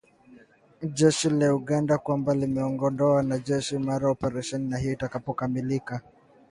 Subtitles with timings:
[0.97, 6.01] jeshi la Uganda kwamba lingeondoa wanajeshi mara operesheni hiyo itakapokamilika